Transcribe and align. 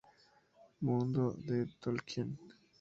El 0.01 0.87
mundo 0.87 1.31
de 1.45 1.67
Tolkien. 1.79 2.39